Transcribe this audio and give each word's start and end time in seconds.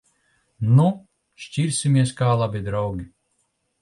Nu! 0.77 0.85
Šķirsimies 1.43 2.15
kā 2.23 2.31
labi 2.43 2.63
draugi. 2.71 3.07